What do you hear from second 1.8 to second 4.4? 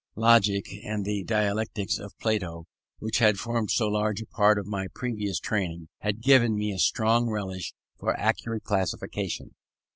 of Plato, which had formed so large a